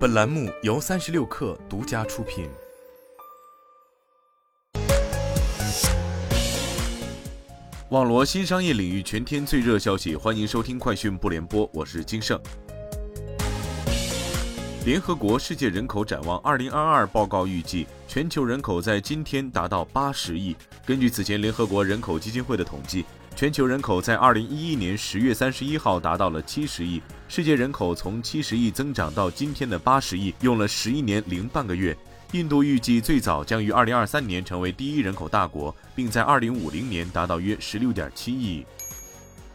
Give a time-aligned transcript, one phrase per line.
[0.00, 2.48] 本栏目由三十六氪独家出品。
[7.90, 12.40] 网罗新商业领域全天最热消息，欢迎收听快讯不联播，我是金盛。
[14.86, 20.56] 联合国世界人口展望二零二二报告预计，全球人口在今天达到八十亿。
[20.86, 23.04] 根据此前联合国人口基金会的统计，
[23.40, 27.00] 全球人口在二零一一年十月三十一号达到了七十亿。
[27.26, 31.96] 世界人口从七十亿增长到今天的八十亿，用了十一年零半个月。
[32.32, 38.62] 印度预计最早将于二零二三年成为第一人口大国，并在二零五零年达到约十六点七亿。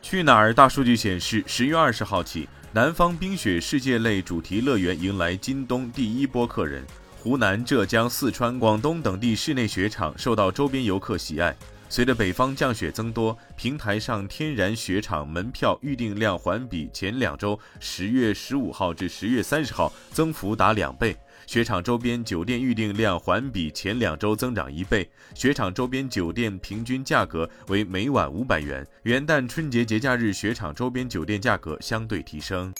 [0.00, 2.48] 去哪儿大数据显示，十月二十号起。
[2.70, 6.86] 南方冰雪世界类主题乐园迎来今冬第一波客人，
[7.20, 11.56] 湖南、浙江、四川、广东等地室内雪场受到周边游客喜爱。
[11.92, 21.14] 随着北方降雪增多，平台上天然雪场门票预订量环比前两周（十月十五号至十月三十号）增幅达两倍。
[21.46, 28.86] 雪场周边酒店预订量环比前两周增长一倍，雪场周边酒店平均价格为每晚五百元。
[29.02, 32.72] 元旦、春节节假日雪场周边酒店价格相对提升。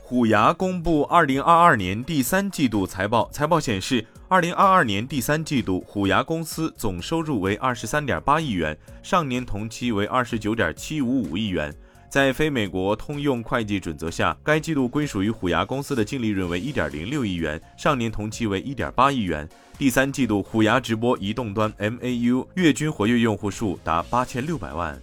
[0.00, 11.74] 虎牙公布二零二二年第三季度财报，财报显示，二零二二年第三季度虎牙公司总收入为二十三点八亿元，上年同期为二十九点七五五亿元。
[12.10, 19.48] 在非美国通用会计准则下，该季度归属于虎牙公司的净利润为一点零六亿元，上年同期为一点八亿元。
[19.78, 25.00] 第三季度虎牙直播移动端 MAU 月均活跃用户数达八千六百万。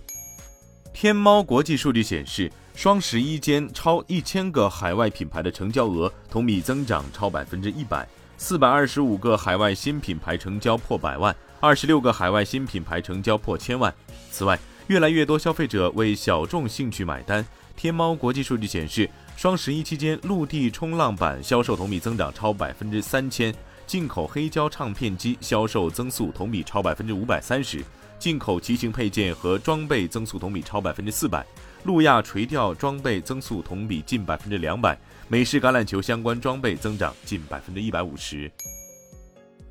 [0.94, 13.94] 天猫国际数据显示，双十一间超一千个海外品牌的成交额同比增长超百分之一百，四百二十五个海外新品牌成交破百万，二十六个海外新品牌成交破千万。
[14.30, 17.46] 此外，越来越多消费者为小众兴趣买单。
[17.78, 23.54] 天猫国际数据显示，双十一期间，陆地冲浪板销售同比增长超百分之三千，
[23.88, 27.84] 进口黑胶唱片机销售增速同比超百分之五百三十，
[28.20, 31.46] 进口骑行配件和装备增速同比超百分之四百，
[31.86, 34.98] 路亚垂钓装备增速同比近百分之两百，
[35.28, 38.52] 美式橄榄球相关装备增长近百分之一百五十。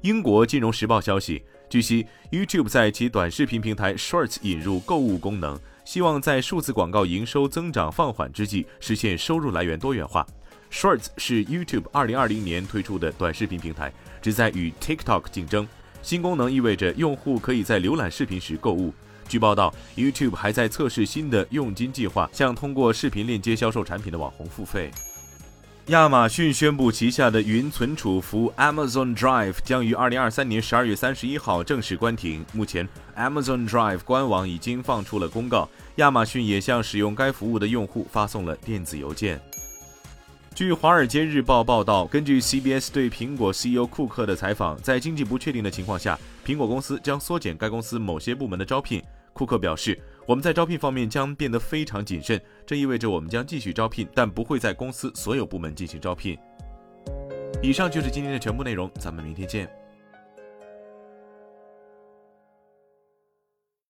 [0.03, 1.43] 英国金融时报消息。
[1.69, 10.25] 据悉，YouTube 在其短视频平台 Shorts 引入购物功能，希望在数字广告营收增长放缓之际，实现收入来源多元化。
[10.71, 13.93] Shorts 是 YouTube 2020年推出的短视频平台，
[14.23, 15.67] 旨在与 TikTok 竞争。
[16.01, 18.95] 新功能意味着用户可以在浏览视频时购物。
[19.29, 24.91] 据报道，YouTube 还在测试新的佣金计划，向通过视频链接销售产品的网红付费。
[25.89, 32.43] 亚马逊宣布，旗下的云存储服务 Amazon Drive 将于二零二三年十二月三十一号正式关停。
[32.55, 39.39] 目前，Amazon Drive 官网已经放出了公告，亚马逊也向使用该服务的用户发送了电子邮件。
[40.55, 46.17] 据《华尔街日报》报道，根据 CBS 对苹果 CEO 库克的采访，在经济不确定的情况下，
[46.47, 49.03] 苹果公司将缩减该公司某些部门的招聘。
[49.33, 50.01] 库克表示。
[50.27, 56.39] 我们在招聘方面将变得非常谨慎，这意味着我们将继续招聘，但不会在公司所有部门进行招聘。
[57.63, 59.69] 以上就是今天的全部内容，咱们明天见。